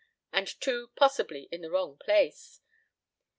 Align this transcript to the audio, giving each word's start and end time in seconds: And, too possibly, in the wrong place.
And, 0.33 0.47
too 0.47 0.89
possibly, 0.95 1.47
in 1.51 1.61
the 1.61 1.69
wrong 1.69 1.95
place. 1.99 2.59